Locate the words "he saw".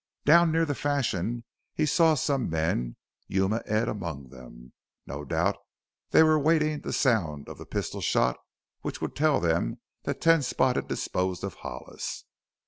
1.75-2.15